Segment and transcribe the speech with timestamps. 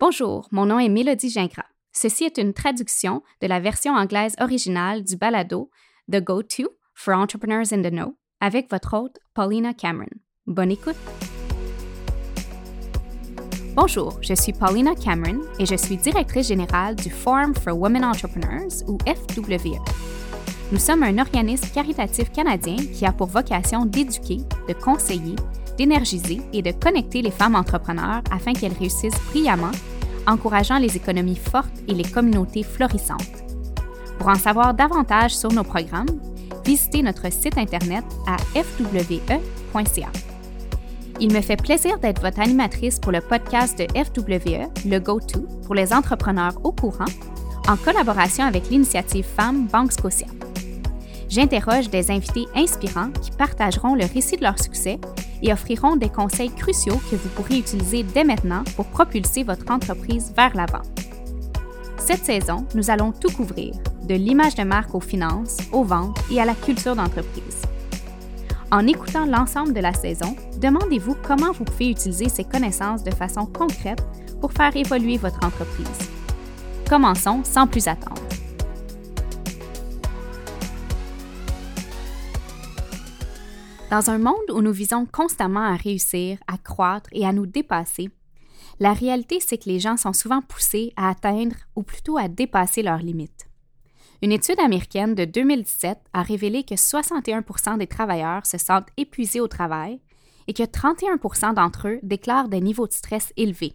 [0.00, 1.66] Bonjour, mon nom est Mélodie Gingras.
[1.92, 5.68] Ceci est une traduction de la version anglaise originale du balado
[6.10, 10.08] The Go-To for Entrepreneurs in the Know avec votre hôte Paulina Cameron.
[10.46, 10.96] Bonne écoute!
[13.76, 18.70] Bonjour, je suis Paulina Cameron et je suis directrice générale du Forum for Women Entrepreneurs
[18.88, 19.76] ou FWE.
[20.72, 25.36] Nous sommes un organisme caritatif canadien qui a pour vocation d'éduquer, de conseiller,
[25.76, 29.72] d'énergiser et de connecter les femmes entrepreneurs afin qu'elles réussissent brillamment,
[30.26, 33.44] encourageant les économies fortes et les communautés florissantes.
[34.18, 36.20] Pour en savoir davantage sur nos programmes,
[36.64, 40.10] visitez notre site internet à fwe.ca.
[41.20, 45.74] Il me fait plaisir d'être votre animatrice pour le podcast de FWE, le Go-To, pour
[45.74, 47.04] les entrepreneurs au courant,
[47.68, 50.26] en collaboration avec l'initiative Femmes Banque Scotia.
[51.30, 54.98] J'interroge des invités inspirants qui partageront le récit de leur succès
[55.42, 60.32] et offriront des conseils cruciaux que vous pourrez utiliser dès maintenant pour propulser votre entreprise
[60.36, 60.82] vers l'avant.
[61.98, 66.40] Cette saison, nous allons tout couvrir, de l'image de marque aux finances, aux ventes et
[66.40, 67.62] à la culture d'entreprise.
[68.72, 73.46] En écoutant l'ensemble de la saison, demandez-vous comment vous pouvez utiliser ces connaissances de façon
[73.46, 74.02] concrète
[74.40, 75.86] pour faire évoluer votre entreprise.
[76.88, 78.29] Commençons sans plus attendre.
[83.90, 88.08] Dans un monde où nous visons constamment à réussir, à croître et à nous dépasser,
[88.78, 92.84] la réalité, c'est que les gens sont souvent poussés à atteindre ou plutôt à dépasser
[92.84, 93.48] leurs limites.
[94.22, 99.48] Une étude américaine de 2017 a révélé que 61% des travailleurs se sentent épuisés au
[99.48, 100.00] travail
[100.46, 103.74] et que 31% d'entre eux déclarent des niveaux de stress élevés.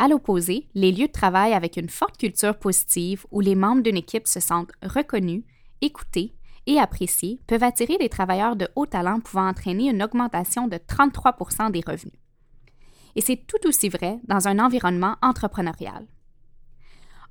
[0.00, 3.96] À l'opposé, les lieux de travail avec une forte culture positive où les membres d'une
[3.96, 5.44] équipe se sentent reconnus,
[5.80, 6.35] écoutés
[6.66, 11.70] et appréciés peuvent attirer des travailleurs de haut talent pouvant entraîner une augmentation de 33
[11.70, 12.18] des revenus.
[13.14, 16.06] Et c'est tout aussi vrai dans un environnement entrepreneurial.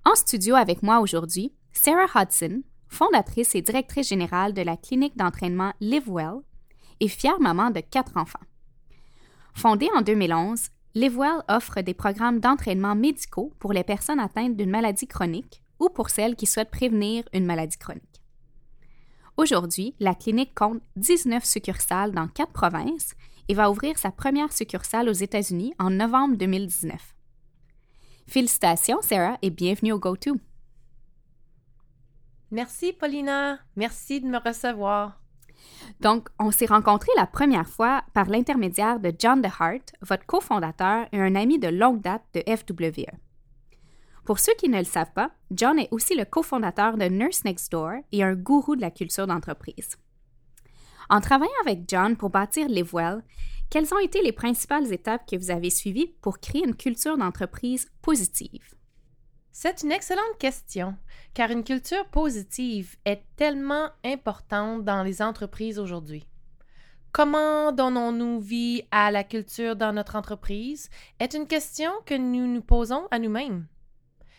[0.03, 5.73] En studio avec moi aujourd'hui, Sarah Hudson, fondatrice et directrice générale de la clinique d'entraînement
[5.81, 6.41] LiveWell
[6.99, 8.39] et fière maman de quatre enfants.
[9.53, 15.07] Fondée en 2011, LiveWell offre des programmes d'entraînement médicaux pour les personnes atteintes d'une maladie
[15.07, 18.14] chronique ou pour celles qui souhaitent prévenir une maladie chronique.
[19.37, 23.15] Aujourd'hui, la clinique compte 19 succursales dans quatre provinces
[23.49, 27.15] et va ouvrir sa première succursale aux États-Unis en novembre 2019.
[28.27, 30.37] Félicitations, Sarah, et bienvenue au GoTo.
[32.49, 33.59] Merci, Paulina.
[33.75, 35.19] Merci de me recevoir.
[35.99, 41.19] Donc, on s'est rencontrés la première fois par l'intermédiaire de John DeHart, votre cofondateur et
[41.19, 43.11] un ami de longue date de FWE.
[44.25, 47.71] Pour ceux qui ne le savent pas, John est aussi le cofondateur de Nurse Next
[47.71, 49.97] Door et un gourou de la culture d'entreprise.
[51.09, 53.23] En travaillant avec John pour bâtir Livewell,
[53.69, 57.87] quelles ont été les principales étapes que vous avez suivies pour créer une culture d'entreprise
[58.01, 58.73] positive?
[59.51, 60.97] C'est une excellente question,
[61.35, 66.25] car une culture positive est tellement importante dans les entreprises aujourd'hui.
[67.11, 72.61] Comment donnons-nous vie à la culture dans notre entreprise est une question que nous nous
[72.61, 73.67] posons à nous-mêmes.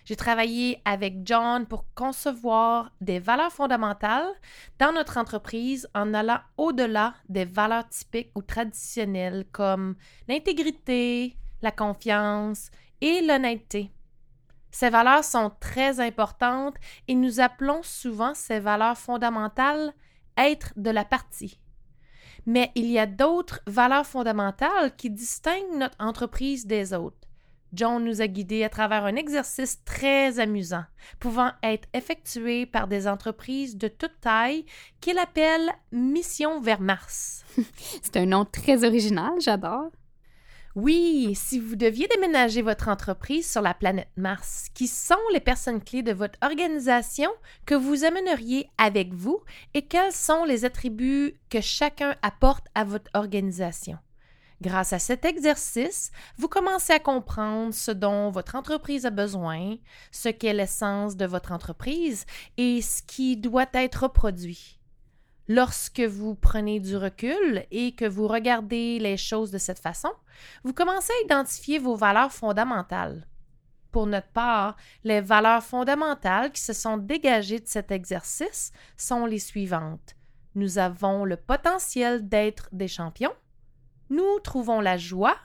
[0.07, 4.33] J'ai travaillé avec John pour concevoir des valeurs fondamentales
[4.79, 9.97] dans notre entreprise en allant au-delà des valeurs typiques ou traditionnelles comme
[10.29, 13.91] l'intégrité, la confiance et l'honnêteté.
[14.71, 16.77] Ces valeurs sont très importantes
[17.09, 19.93] et nous appelons souvent ces valeurs fondamentales
[20.37, 21.59] être de la partie.
[22.47, 27.26] Mais il y a d'autres valeurs fondamentales qui distinguent notre entreprise des autres.
[27.73, 30.85] John nous a guidés à travers un exercice très amusant,
[31.21, 34.65] pouvant être effectué par des entreprises de toute taille
[35.01, 37.45] qu'il appelle Mission vers Mars.
[38.03, 39.91] C'est un nom très original, j'adore.
[40.77, 45.83] Oui, si vous deviez déménager votre entreprise sur la planète Mars, qui sont les personnes
[45.83, 47.31] clés de votre organisation
[47.65, 49.41] que vous amèneriez avec vous
[49.73, 53.97] et quels sont les attributs que chacun apporte à votre organisation?
[54.63, 59.77] Grâce à cet exercice, vous commencez à comprendre ce dont votre entreprise a besoin,
[60.11, 62.25] ce qu'est l'essence de votre entreprise
[62.57, 64.81] et ce qui doit être reproduit.
[65.49, 70.11] Lorsque vous prenez du recul et que vous regardez les choses de cette façon,
[70.65, 73.27] vous commencez à identifier vos valeurs fondamentales.
[73.93, 79.39] Pour notre part, les valeurs fondamentales qui se sont dégagées de cet exercice sont les
[79.39, 80.17] suivantes.
[80.55, 83.33] Nous avons le potentiel d'être des champions,
[84.11, 85.37] nous trouvons la joie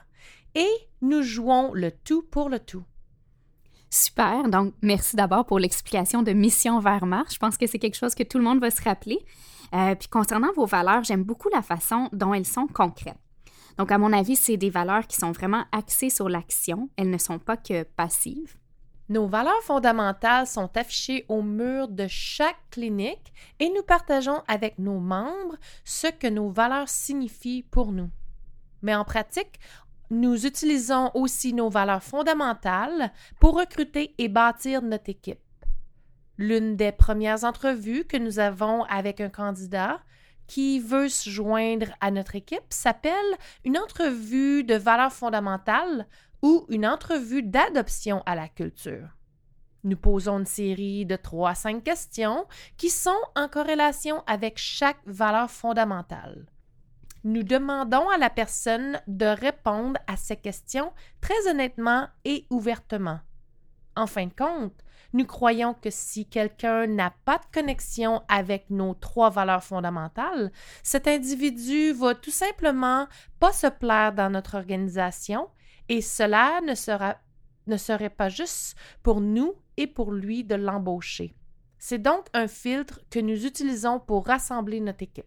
[0.54, 0.70] et
[1.00, 2.84] nous jouons le tout pour le tout.
[3.90, 4.48] Super.
[4.48, 7.34] Donc, merci d'abord pour l'explication de Mission vers Mars.
[7.34, 9.18] Je pense que c'est quelque chose que tout le monde va se rappeler.
[9.74, 13.18] Euh, puis concernant vos valeurs, j'aime beaucoup la façon dont elles sont concrètes.
[13.78, 16.88] Donc, à mon avis, c'est des valeurs qui sont vraiment axées sur l'action.
[16.96, 18.56] Elles ne sont pas que passives.
[19.08, 25.00] Nos valeurs fondamentales sont affichées au mur de chaque clinique et nous partageons avec nos
[25.00, 28.10] membres ce que nos valeurs signifient pour nous.
[28.82, 29.60] Mais en pratique,
[30.10, 35.40] nous utilisons aussi nos valeurs fondamentales pour recruter et bâtir notre équipe.
[36.36, 40.00] L'une des premières entrevues que nous avons avec un candidat
[40.46, 43.14] qui veut se joindre à notre équipe s'appelle
[43.64, 46.06] une entrevue de valeurs fondamentales
[46.42, 49.08] ou une entrevue d'adoption à la culture.
[49.84, 52.46] Nous posons une série de trois à cinq questions
[52.76, 56.51] qui sont en corrélation avec chaque valeur fondamentale.
[57.24, 63.20] Nous demandons à la personne de répondre à ces questions très honnêtement et ouvertement.
[63.94, 64.74] En fin de compte,
[65.12, 70.50] nous croyons que si quelqu'un n'a pas de connexion avec nos trois valeurs fondamentales,
[70.82, 73.06] cet individu va tout simplement
[73.38, 75.48] pas se plaire dans notre organisation
[75.88, 76.72] et cela ne,
[77.66, 81.36] ne serait pas juste pour nous et pour lui de l'embaucher.
[81.78, 85.26] C'est donc un filtre que nous utilisons pour rassembler notre équipe.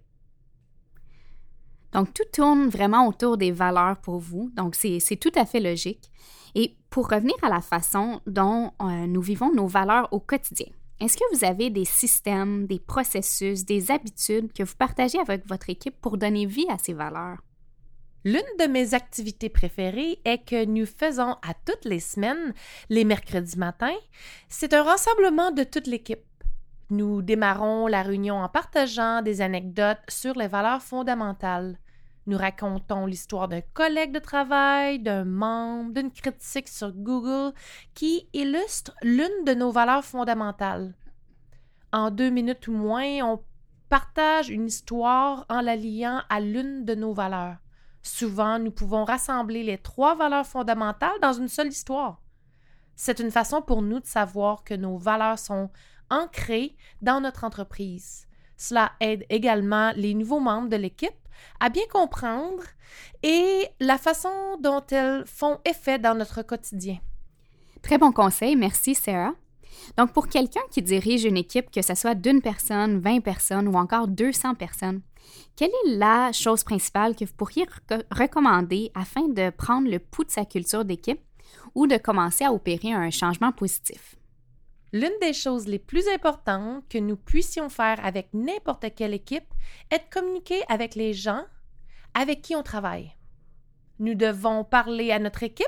[1.96, 4.52] Donc, tout tourne vraiment autour des valeurs pour vous.
[4.54, 6.12] Donc, c'est tout à fait logique.
[6.54, 10.68] Et pour revenir à la façon dont euh, nous vivons nos valeurs au quotidien,
[11.00, 15.70] est-ce que vous avez des systèmes, des processus, des habitudes que vous partagez avec votre
[15.70, 17.38] équipe pour donner vie à ces valeurs?
[18.26, 22.54] L'une de mes activités préférées est que nous faisons à toutes les semaines,
[22.90, 23.96] les mercredis matins.
[24.50, 26.26] C'est un rassemblement de toute l'équipe.
[26.90, 31.78] Nous démarrons la réunion en partageant des anecdotes sur les valeurs fondamentales.
[32.28, 37.54] Nous racontons l'histoire d'un collègue de travail, d'un membre, d'une critique sur Google
[37.94, 40.96] qui illustre l'une de nos valeurs fondamentales.
[41.94, 43.44] En deux minutes ou moins, on
[43.90, 47.58] partage une histoire en la liant à l'une de nos valeurs.
[48.02, 52.22] Souvent, nous pouvons rassembler les trois valeurs fondamentales dans une seule histoire.
[52.96, 55.70] C'est une façon pour nous de savoir que nos valeurs sont
[56.10, 58.28] ancrées dans notre entreprise.
[58.58, 61.14] Cela aide également les nouveaux membres de l'équipe
[61.60, 62.64] à bien comprendre
[63.24, 66.98] et la façon dont elles font effet dans notre quotidien.
[67.82, 69.34] Très bon conseil, merci Sarah.
[69.98, 73.76] Donc pour quelqu'un qui dirige une équipe, que ce soit d'une personne, 20 personnes ou
[73.76, 75.02] encore 200 personnes,
[75.56, 77.66] quelle est la chose principale que vous pourriez
[78.12, 81.22] recommander afin de prendre le pouls de sa culture d'équipe
[81.74, 84.16] ou de commencer à opérer un changement positif?
[84.94, 89.54] L'une des choses les plus importantes que nous puissions faire avec n'importe quelle équipe
[89.92, 91.46] est de communiquer avec les gens
[92.14, 93.14] avec qui on travaille.
[94.00, 95.68] Nous devons parler à notre équipe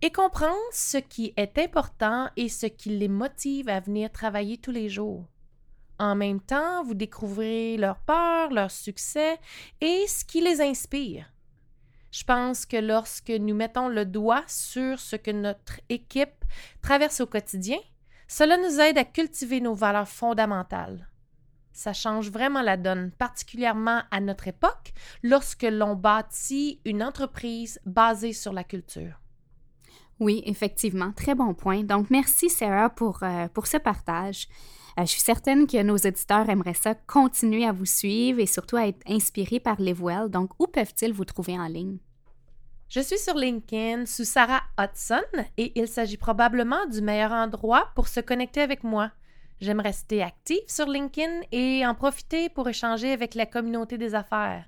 [0.00, 4.70] et comprendre ce qui est important et ce qui les motive à venir travailler tous
[4.70, 5.26] les jours.
[5.98, 9.38] En même temps, vous découvrez leurs peurs, leurs succès
[9.80, 11.32] et ce qui les inspire.
[12.10, 16.44] Je pense que lorsque nous mettons le doigt sur ce que notre équipe
[16.82, 17.78] traverse au quotidien,
[18.28, 21.08] cela nous aide à cultiver nos valeurs fondamentales.
[21.72, 24.92] Ça change vraiment la donne, particulièrement à notre époque,
[25.22, 29.20] lorsque l'on bâtit une entreprise basée sur la culture.
[30.20, 31.82] Oui, effectivement, très bon point.
[31.82, 34.46] Donc, merci Sarah pour, euh, pour ce partage.
[34.98, 38.76] Euh, je suis certaine que nos auditeurs aimeraient ça continuer à vous suivre et surtout
[38.76, 40.28] à être inspirés par Livewell.
[40.28, 41.98] Donc, où peuvent-ils vous trouver en ligne?
[42.94, 45.22] Je suis sur LinkedIn sous Sarah Hudson
[45.56, 49.10] et il s'agit probablement du meilleur endroit pour se connecter avec moi.
[49.62, 54.66] J'aime rester active sur LinkedIn et en profiter pour échanger avec la communauté des affaires.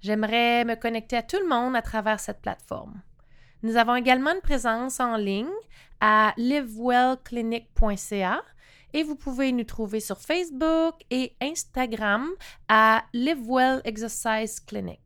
[0.00, 3.02] J'aimerais me connecter à tout le monde à travers cette plateforme.
[3.62, 5.46] Nous avons également une présence en ligne
[6.00, 8.42] à livewellclinic.ca
[8.94, 12.28] et vous pouvez nous trouver sur Facebook et Instagram
[12.68, 14.98] à Livewell Exercise Clinic.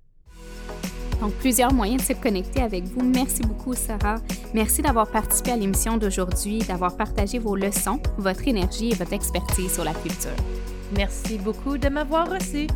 [1.25, 3.03] Donc, plusieurs moyens de se connecter avec vous.
[3.03, 4.17] Merci beaucoup, Sarah.
[4.53, 9.73] Merci d'avoir participé à l'émission d'aujourd'hui, d'avoir partagé vos leçons, votre énergie et votre expertise
[9.73, 10.37] sur la culture.
[10.95, 12.67] Merci beaucoup de m'avoir reçu.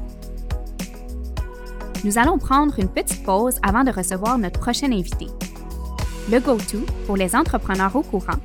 [2.05, 5.27] Nous allons prendre une petite pause avant de recevoir notre prochain invité.
[6.33, 8.39] Le GoTo, pour les entrepreneurs au courant,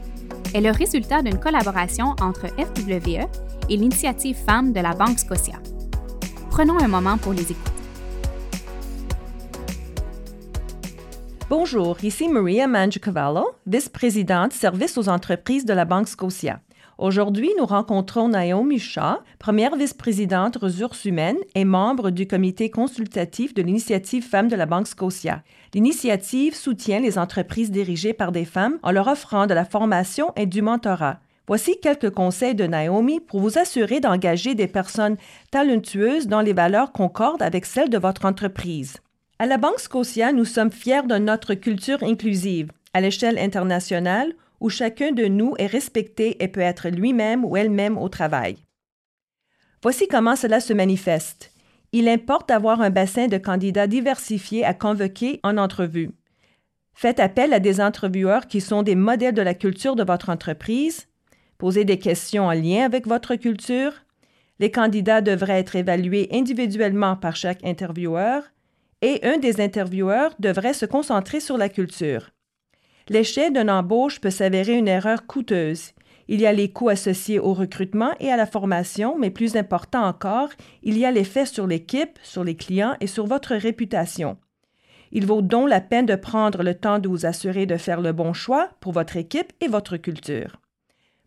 [0.53, 3.25] est le résultat d'une collaboration entre FWE
[3.69, 5.61] et l'initiative Femmes de la Banque Scotia.
[6.49, 7.72] Prenons un moment pour les écouter.
[11.49, 16.61] Bonjour, ici Maria Mangiacavallo, vice-présidente service aux entreprises de la Banque Scotia.
[16.97, 23.61] Aujourd'hui, nous rencontrons Naomi Shaw, première vice-présidente ressources humaines et membre du comité consultatif de
[23.61, 25.43] l'initiative Femmes de la Banque Scotia.
[25.73, 30.45] L'initiative soutient les entreprises dirigées par des femmes en leur offrant de la formation et
[30.45, 31.19] du mentorat.
[31.45, 35.17] Voici quelques conseils de Naomi pour vous assurer d'engager des personnes
[35.51, 38.95] talentueuses dont les valeurs concordent avec celles de votre entreprise.
[39.43, 44.31] À la Banque Scotia, nous sommes fiers de notre culture inclusive à l'échelle internationale
[44.61, 48.55] où chacun de nous est respecté et peut être lui-même ou elle-même au travail.
[49.81, 51.51] Voici comment cela se manifeste.
[51.91, 56.11] Il importe d'avoir un bassin de candidats diversifiés à convoquer en entrevue.
[56.93, 61.09] Faites appel à des entrevueurs qui sont des modèles de la culture de votre entreprise.
[61.57, 63.91] Posez des questions en lien avec votre culture.
[64.59, 68.43] Les candidats devraient être évalués individuellement par chaque intervieweur
[69.03, 72.29] et un des intervieweurs devrait se concentrer sur la culture.
[73.09, 75.91] L'échec d'une embauche peut s'avérer une erreur coûteuse.
[76.29, 80.05] Il y a les coûts associés au recrutement et à la formation, mais plus important
[80.05, 80.47] encore,
[80.83, 84.37] il y a l'effet sur l'équipe, sur les clients et sur votre réputation.
[85.11, 88.13] Il vaut donc la peine de prendre le temps de vous assurer de faire le
[88.13, 90.61] bon choix pour votre équipe et votre culture.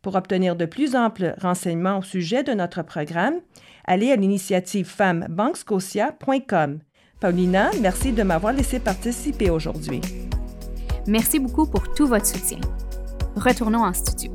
[0.00, 3.40] Pour obtenir de plus amples renseignements au sujet de notre programme,
[3.84, 6.80] allez à l'initiative femmesbankscotia.com.
[7.18, 10.02] Paulina, merci de m'avoir laissé participer aujourd'hui.
[11.06, 12.60] Merci beaucoup pour tout votre soutien.
[13.36, 14.30] Retournons en studio.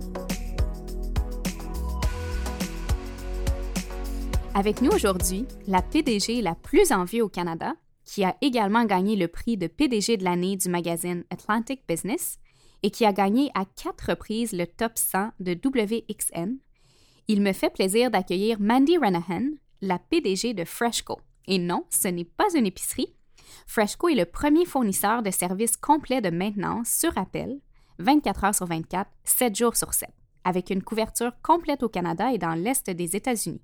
[4.56, 9.16] Avec nous aujourd'hui, la PDG la plus en vue au Canada, qui a également gagné
[9.16, 12.40] le prix de PDG de l'année du magazine Atlantic Business
[12.82, 16.58] et qui a gagné à quatre reprises le top 100 de WXN,
[17.28, 21.20] il me fait plaisir d'accueillir Mandy Renahan, la PDG de Freshco.
[21.48, 23.14] Et non, ce n'est pas une épicerie.
[23.68, 27.60] Freshco est le premier fournisseur de services complets de maintenance sur appel,
[28.00, 30.10] 24 heures sur 24, 7 jours sur 7,
[30.44, 33.62] avec une couverture complète au Canada et dans l'Est des États-Unis.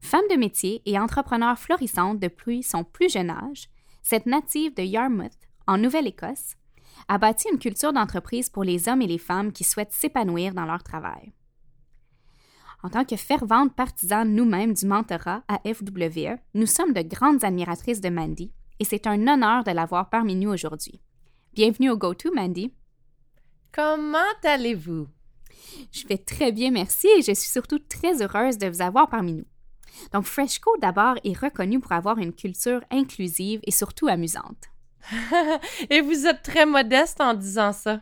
[0.00, 3.68] Femme de métier et entrepreneur florissante depuis son plus jeune âge,
[4.02, 5.32] cette native de Yarmouth,
[5.66, 6.56] en Nouvelle-Écosse,
[7.08, 10.64] a bâti une culture d'entreprise pour les hommes et les femmes qui souhaitent s'épanouir dans
[10.64, 11.32] leur travail.
[12.82, 18.00] En tant que ferventes partisanes nous-mêmes du mentorat à FWE, nous sommes de grandes admiratrices
[18.00, 21.00] de Mandy et c'est un honneur de l'avoir parmi nous aujourd'hui.
[21.52, 22.72] Bienvenue au GoTo, Mandy.
[23.72, 25.08] Comment allez-vous?
[25.92, 29.34] Je vais très bien, merci, et je suis surtout très heureuse de vous avoir parmi
[29.34, 29.46] nous.
[30.12, 34.70] Donc, Freshco, d'abord, est reconnu pour avoir une culture inclusive et surtout amusante.
[35.90, 38.00] et vous êtes très modeste en disant ça.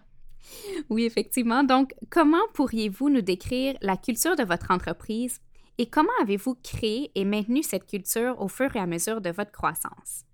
[0.91, 1.65] Oui, effectivement.
[1.65, 5.41] Donc, comment pourriez-vous nous décrire la culture de votre entreprise
[5.79, 9.53] et comment avez-vous créé et maintenu cette culture au fur et à mesure de votre
[9.53, 10.25] croissance?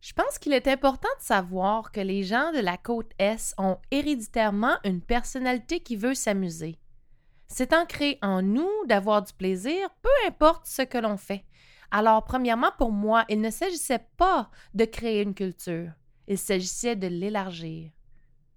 [0.00, 3.78] Je pense qu'il est important de savoir que les gens de la côte Est ont
[3.90, 6.78] héréditairement une personnalité qui veut s'amuser.
[7.48, 11.44] C'est ancré en nous d'avoir du plaisir, peu importe ce que l'on fait.
[11.90, 15.92] Alors, premièrement, pour moi, il ne s'agissait pas de créer une culture,
[16.28, 17.90] il s'agissait de l'élargir.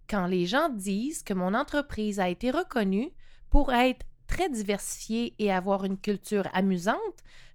[0.10, 3.12] Quand les gens disent que mon entreprise a été reconnue
[3.50, 6.98] pour être très diversifiée et avoir une culture amusante,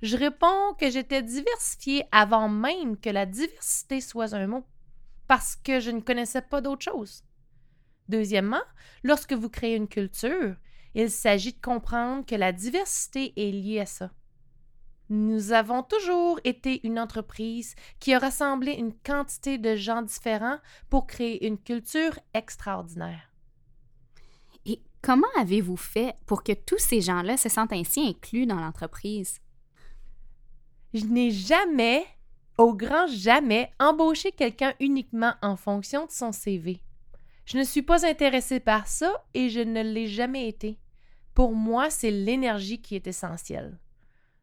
[0.03, 4.65] je réponds que j'étais diversifiée avant même que la diversité soit un mot,
[5.29, 7.23] parce que je ne connaissais pas d'autre chose.
[8.09, 8.63] Deuxièmement,
[9.03, 10.57] lorsque vous créez une culture,
[10.95, 14.11] il s'agit de comprendre que la diversité est liée à ça.
[15.15, 20.57] Nous avons toujours été une entreprise qui a rassemblé une quantité de gens différents
[20.89, 23.31] pour créer une culture extraordinaire.
[24.65, 29.43] Et comment avez-vous fait pour que tous ces gens-là se sentent ainsi inclus dans l'entreprise?
[30.95, 32.07] Je n'ai jamais,
[32.57, 36.81] au grand jamais, embauché quelqu'un uniquement en fonction de son CV.
[37.45, 40.79] Je ne suis pas intéressée par ça et je ne l'ai jamais été.
[41.35, 43.79] Pour moi, c'est l'énergie qui est essentielle.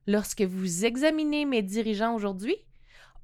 [0.10, 2.56] Lorsque vous examinez mes dirigeants aujourd'hui,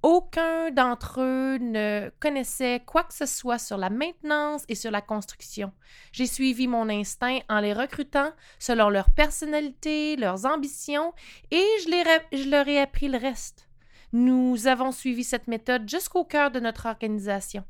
[0.03, 5.01] aucun d'entre eux ne connaissait quoi que ce soit sur la maintenance et sur la
[5.01, 5.73] construction.
[6.11, 11.11] J'ai suivi mon instinct en les recrutant selon leur personnalité, leurs ambitions,
[11.49, 13.67] et je, je leur ai appris le reste.
[14.13, 17.63] Nous avons suivi cette méthode jusqu'au cœur de notre organisation.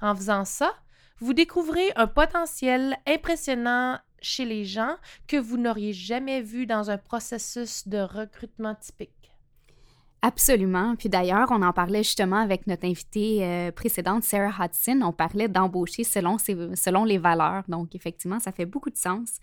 [0.00, 0.72] En faisant ça,
[1.18, 6.98] vous découvrez un potentiel impressionnant chez les gens que vous n'auriez jamais vu dans un
[6.98, 9.22] processus de recrutement typique?
[10.24, 10.94] Absolument.
[10.94, 15.00] Puis d'ailleurs, on en parlait justement avec notre invitée euh, précédente, Sarah Hudson.
[15.02, 17.64] On parlait d'embaucher selon, selon les valeurs.
[17.66, 19.40] Donc, effectivement, ça fait beaucoup de sens.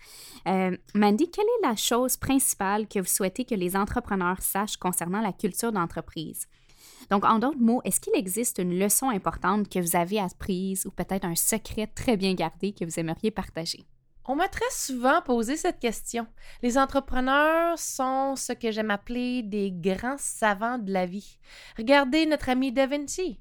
[0.48, 5.20] Euh, Mandy, quelle est la chose principale que vous souhaitez que les entrepreneurs sachent concernant
[5.20, 6.48] la culture d'entreprise?
[7.10, 10.90] Donc, en d'autres mots, est-ce qu'il existe une leçon importante que vous avez apprise ou
[10.90, 13.84] peut-être un secret très bien gardé que vous aimeriez partager?
[14.32, 16.24] On m'a très souvent posé cette question.
[16.62, 21.40] Les entrepreneurs sont ce que j'aime appeler des grands savants de la vie.
[21.76, 23.40] Regardez notre ami Da Vinci.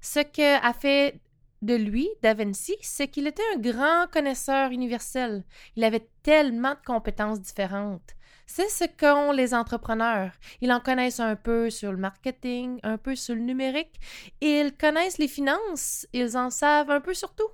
[0.00, 1.20] Ce que a fait
[1.60, 5.44] de lui, Da Vinci, c'est qu'il était un grand connaisseur universel.
[5.76, 8.14] Il avait tellement de compétences différentes.
[8.46, 10.32] C'est ce qu'ont les entrepreneurs.
[10.62, 14.00] Ils en connaissent un peu sur le marketing, un peu sur le numérique.
[14.40, 16.08] Ils connaissent les finances.
[16.14, 17.50] Ils en savent un peu sur tout.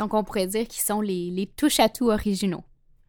[0.00, 2.64] Donc, on pourrait dire qu'ils sont les, les touche-à-tout originaux.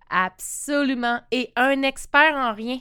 [0.09, 1.21] Absolument.
[1.31, 2.79] Et un expert en rien.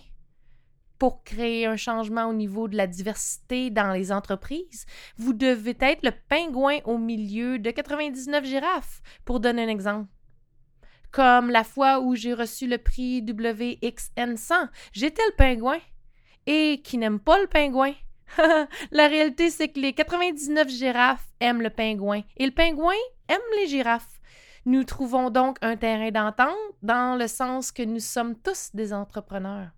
[0.98, 4.84] Pour créer un changement au niveau de la diversité dans les entreprises,
[5.16, 10.08] vous devez être le pingouin au milieu de 99 girafes, pour donner un exemple.
[11.12, 15.78] Comme la fois où j'ai reçu le prix WXN100, j'étais le pingouin.
[16.46, 17.94] Et qui n'aime pas le pingouin?
[18.90, 22.94] la réalité, c'est que les 99 girafes aiment le pingouin et le pingouin
[23.28, 24.20] aime les girafes.
[24.66, 29.70] Nous trouvons donc un terrain d'entente dans le sens que nous sommes tous des entrepreneurs.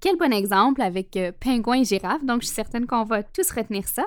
[0.00, 3.50] Quel bon exemple avec euh, pingouin et girafe, donc je suis certaine qu'on va tous
[3.50, 4.06] retenir ça.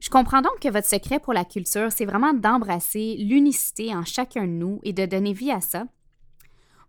[0.00, 4.42] Je comprends donc que votre secret pour la culture, c'est vraiment d'embrasser l'unicité en chacun
[4.42, 5.84] de nous et de donner vie à ça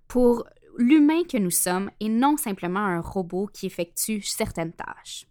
[0.08, 0.46] pour
[0.78, 5.26] l'humain que nous sommes et non simplement un robot qui effectue certaines tâches.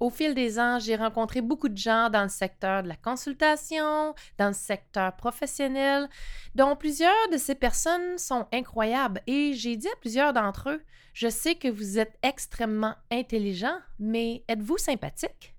[0.00, 4.14] Au fil des ans, j'ai rencontré beaucoup de gens dans le secteur de la consultation,
[4.38, 6.08] dans le secteur professionnel,
[6.54, 11.28] dont plusieurs de ces personnes sont incroyables et j'ai dit à plusieurs d'entre eux, je
[11.28, 15.54] sais que vous êtes extrêmement intelligents, mais êtes-vous sympathique?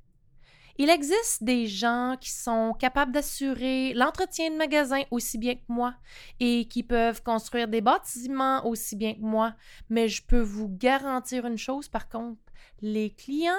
[0.77, 5.95] Il existe des gens qui sont capables d'assurer l'entretien de magasins aussi bien que moi
[6.39, 9.53] et qui peuvent construire des bâtiments aussi bien que moi,
[9.89, 12.39] mais je peux vous garantir une chose par contre,
[12.81, 13.53] les clients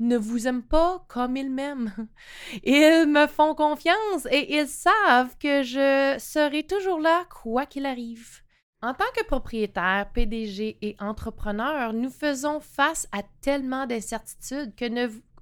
[0.00, 1.92] ne vous aiment pas comme ils m'aiment.
[2.64, 8.42] Ils me font confiance et ils savent que je serai toujours là quoi qu'il arrive.
[8.82, 14.84] En tant que propriétaire, PDG et entrepreneur, nous faisons face à tellement d'incertitudes que